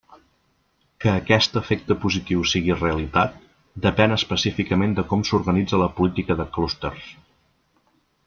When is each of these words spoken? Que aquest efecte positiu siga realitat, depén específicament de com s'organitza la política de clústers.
Que 1.03 1.09
aquest 1.09 1.57
efecte 1.59 1.97
positiu 2.05 2.45
siga 2.53 2.77
realitat, 2.79 3.35
depén 3.87 4.15
específicament 4.17 4.97
de 5.01 5.05
com 5.13 5.25
s'organitza 5.31 5.83
la 5.83 5.91
política 6.01 6.41
de 6.41 6.49
clústers. 6.57 7.13